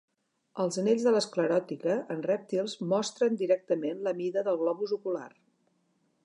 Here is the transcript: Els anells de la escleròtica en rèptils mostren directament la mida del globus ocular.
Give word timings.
Els 0.61 0.77
anells 0.83 1.03
de 1.07 1.11
la 1.15 1.19
escleròtica 1.25 1.97
en 2.15 2.23
rèptils 2.29 2.75
mostren 2.95 3.37
directament 3.43 4.03
la 4.09 4.15
mida 4.23 4.45
del 4.49 4.59
globus 4.63 4.97
ocular. 4.99 5.29